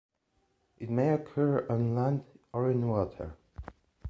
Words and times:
It 0.79 0.89
may 0.89 1.09
occur 1.11 1.67
on 1.69 1.93
land 1.93 2.23
or 2.53 2.71
in 2.71 2.87
water. 2.87 3.35